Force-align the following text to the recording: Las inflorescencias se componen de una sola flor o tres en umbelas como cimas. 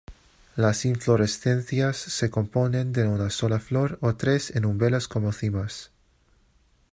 Las 0.55 0.85
inflorescencias 0.85 1.95
se 1.95 2.31
componen 2.31 2.91
de 2.91 3.07
una 3.07 3.29
sola 3.29 3.59
flor 3.59 3.99
o 4.01 4.15
tres 4.15 4.49
en 4.55 4.65
umbelas 4.65 5.07
como 5.07 5.31
cimas. 5.31 5.91